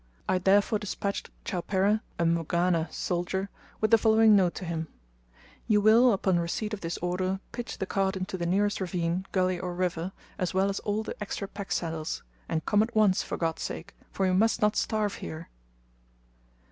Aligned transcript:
I 0.27 0.39
therefore 0.39 0.79
despatched 0.79 1.29
Chowpereh, 1.45 2.01
a 2.17 2.23
Mgwana 2.25 2.91
soldier, 2.91 3.51
with 3.79 3.91
the 3.91 3.99
following 3.99 4.35
note 4.35 4.55
to 4.55 4.65
him: 4.65 4.87
"You 5.67 5.79
will, 5.79 6.11
upon 6.11 6.39
receipt 6.39 6.73
of 6.73 6.81
this 6.81 6.97
order 7.03 7.39
pitch 7.51 7.77
the 7.77 7.85
cart 7.85 8.15
into 8.17 8.35
the 8.35 8.47
nearest 8.47 8.81
ravine, 8.81 9.27
gully, 9.31 9.59
or 9.59 9.75
river, 9.75 10.11
as 10.39 10.55
well 10.55 10.69
as 10.69 10.79
all 10.79 11.03
the 11.03 11.15
extra 11.21 11.47
pack 11.47 11.71
saddles; 11.71 12.23
and 12.49 12.65
come 12.65 12.81
at 12.81 12.95
once, 12.95 13.21
for 13.21 13.37
God's 13.37 13.61
sake, 13.61 13.93
for 14.11 14.25
we 14.25 14.33
must 14.33 14.59
not 14.59 14.75
starve 14.75 15.13
here!" 15.21 15.49